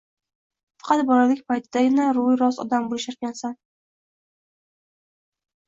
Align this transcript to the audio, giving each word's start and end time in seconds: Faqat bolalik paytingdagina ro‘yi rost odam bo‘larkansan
Faqat 0.83 1.03
bolalik 1.09 1.43
paytingdagina 1.51 2.07
ro‘yi 2.19 2.39
rost 2.43 2.63
odam 2.65 2.89
bo‘larkansan 2.95 3.55